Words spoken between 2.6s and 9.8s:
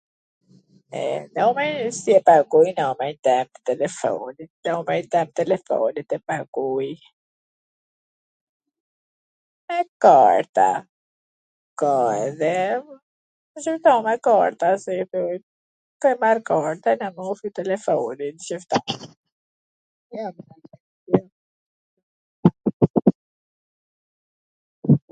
n emrin tem telefonin,.... e paguj... me